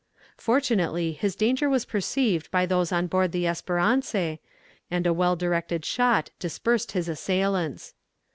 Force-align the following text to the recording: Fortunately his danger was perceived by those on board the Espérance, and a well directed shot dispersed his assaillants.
Fortunately 0.39 1.11
his 1.11 1.35
danger 1.35 1.69
was 1.69 1.85
perceived 1.85 2.49
by 2.49 2.65
those 2.65 2.91
on 2.91 3.05
board 3.05 3.31
the 3.31 3.43
Espérance, 3.43 4.39
and 4.89 5.05
a 5.05 5.13
well 5.13 5.35
directed 5.35 5.85
shot 5.85 6.31
dispersed 6.39 6.93
his 6.93 7.07
assaillants. 7.07 7.93